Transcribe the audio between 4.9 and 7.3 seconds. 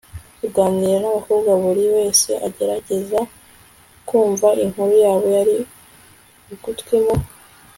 yabo, yari ugutwi. mu